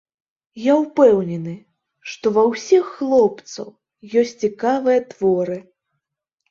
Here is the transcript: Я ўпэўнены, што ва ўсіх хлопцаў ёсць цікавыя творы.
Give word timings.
Я 0.61 0.73
ўпэўнены, 0.83 1.53
што 2.13 2.25
ва 2.39 2.43
ўсіх 2.51 2.83
хлопцаў 2.95 3.67
ёсць 4.25 4.35
цікавыя 4.51 4.99
творы. 5.15 5.57